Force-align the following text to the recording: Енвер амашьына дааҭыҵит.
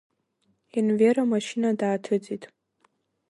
Енвер 0.77 1.15
амашьына 1.23 1.69
дааҭыҵит. 1.79 2.43